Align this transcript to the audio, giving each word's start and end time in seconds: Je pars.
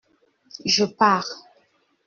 Je 0.65 0.83
pars. 0.83 1.29